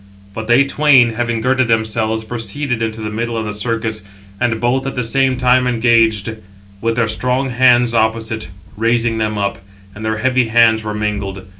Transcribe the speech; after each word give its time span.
But 0.33 0.47
they 0.47 0.65
twain, 0.65 1.11
having 1.13 1.41
girded 1.41 1.67
themselves, 1.67 2.23
proceeded 2.23 2.81
into 2.81 3.01
the 3.01 3.11
middle 3.11 3.37
of 3.37 3.45
the 3.45 3.53
circus, 3.53 4.01
and 4.39 4.59
both 4.59 4.87
at 4.87 4.95
the 4.95 5.03
same 5.03 5.37
time 5.37 5.67
engaged, 5.67 6.37
with 6.81 6.95
their 6.95 7.07
strong 7.07 7.49
hands 7.49 7.93
opposite, 7.93 8.49
raising 8.75 9.19
[them 9.19 9.37
up], 9.37 9.59
and 9.93 10.03
their 10.03 10.17
heavy 10.17 10.47
hands 10.47 10.83
were 10.83 10.95
mingled. 10.95 11.45